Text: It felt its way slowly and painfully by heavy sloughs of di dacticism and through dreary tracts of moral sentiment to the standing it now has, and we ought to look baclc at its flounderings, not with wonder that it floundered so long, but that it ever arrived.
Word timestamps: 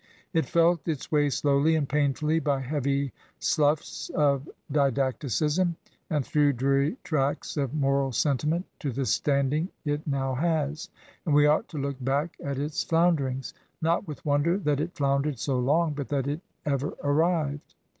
It 0.33 0.47
felt 0.47 0.87
its 0.87 1.11
way 1.11 1.29
slowly 1.29 1.75
and 1.75 1.87
painfully 1.87 2.39
by 2.39 2.61
heavy 2.61 3.13
sloughs 3.37 4.09
of 4.15 4.49
di 4.71 4.89
dacticism 4.89 5.75
and 6.09 6.25
through 6.25 6.53
dreary 6.53 6.97
tracts 7.03 7.55
of 7.55 7.75
moral 7.75 8.11
sentiment 8.11 8.65
to 8.79 8.91
the 8.91 9.05
standing 9.05 9.69
it 9.85 10.07
now 10.07 10.33
has, 10.33 10.89
and 11.23 11.35
we 11.35 11.45
ought 11.45 11.67
to 11.67 11.77
look 11.77 11.99
baclc 11.99 12.31
at 12.43 12.57
its 12.57 12.83
flounderings, 12.83 13.53
not 13.79 14.07
with 14.07 14.25
wonder 14.25 14.57
that 14.57 14.79
it 14.79 14.95
floundered 14.95 15.37
so 15.37 15.59
long, 15.59 15.93
but 15.93 16.07
that 16.07 16.25
it 16.27 16.41
ever 16.65 16.95
arrived. 17.03 17.75